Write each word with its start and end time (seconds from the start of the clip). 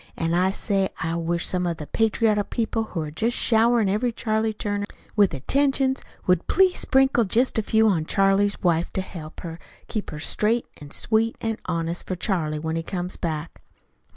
An' 0.17 0.33
I 0.33 0.49
say 0.49 0.89
I 0.99 1.15
wish 1.15 1.45
some 1.45 1.67
of 1.67 1.77
the 1.77 1.85
patriotic 1.85 2.49
people 2.49 2.85
who 2.85 3.01
are 3.01 3.11
jest 3.11 3.37
showerin' 3.37 3.87
every 3.87 4.11
Charlie 4.11 4.51
Turner 4.51 4.87
with 5.15 5.31
attentions 5.31 6.03
would 6.25 6.47
please 6.47 6.79
sprinkle 6.79 7.23
jest 7.23 7.59
a 7.59 7.61
few 7.61 7.87
on 7.87 8.07
Charlie's 8.07 8.59
wife, 8.63 8.91
to 8.93 9.01
help 9.01 9.41
keep 9.87 10.09
her 10.09 10.17
straight 10.17 10.65
an' 10.81 10.89
sweet 10.89 11.35
an' 11.39 11.59
honest 11.65 12.07
for 12.07 12.15
Charlie 12.15 12.57
when 12.57 12.77
he 12.77 12.81
comes 12.81 13.15
back." 13.15 13.61